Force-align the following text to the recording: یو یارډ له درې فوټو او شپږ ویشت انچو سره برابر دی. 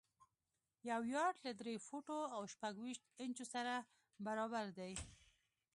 یو 0.89 1.01
یارډ 1.15 1.37
له 1.45 1.51
درې 1.59 1.75
فوټو 1.87 2.19
او 2.35 2.41
شپږ 2.53 2.73
ویشت 2.79 3.03
انچو 3.23 3.45
سره 3.53 3.73
برابر 4.25 4.65
دی. 4.77 4.93